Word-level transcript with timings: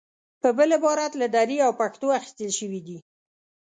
په 0.41 0.49
بل 0.57 0.69
عبارت 0.77 1.11
له 1.21 1.27
دري 1.35 1.57
او 1.65 1.71
پښتو 1.79 2.07
اخیستل 2.19 2.49
شوې 2.59 2.81
دي. 2.87 2.97